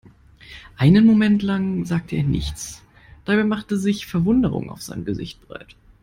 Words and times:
Einen 0.77 1.05
Moment 1.05 1.43
lang 1.43 1.85
sagte 1.85 2.15
er 2.15 2.23
nichts, 2.23 2.81
dabei 3.23 3.43
machte 3.43 3.77
sich 3.77 4.07
Verwunderung 4.07 4.71
auf 4.71 4.81
seinem 4.81 5.05
Gesicht 5.05 5.47
breit. 5.47 5.75